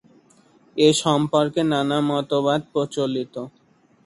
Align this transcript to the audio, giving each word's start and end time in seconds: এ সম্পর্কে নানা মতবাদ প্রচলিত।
এ 0.77 0.89
সম্পর্কে 1.03 1.61
নানা 1.71 1.97
মতবাদ 2.09 2.61
প্রচলিত। 2.71 3.35